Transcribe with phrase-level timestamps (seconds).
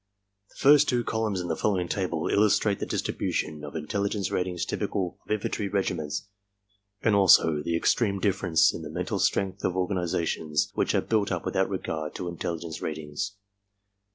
[0.49, 5.19] The first two columns in the following table illustrate the distribution of intelligence ratings typical
[5.23, 6.27] of infantry regiments
[7.03, 11.31] and also the extreme differences in the mental strength of or ganizations which are built
[11.31, 13.33] up without regard to intelligence ratings.